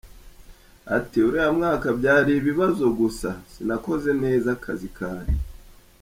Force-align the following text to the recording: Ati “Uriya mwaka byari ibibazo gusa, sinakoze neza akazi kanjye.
Ati 0.97 1.17
“Uriya 1.27 1.49
mwaka 1.57 1.87
byari 1.99 2.31
ibibazo 2.39 2.83
gusa, 2.99 3.29
sinakoze 3.53 4.09
neza 4.23 4.47
akazi 4.57 4.89
kanjye. 4.97 5.39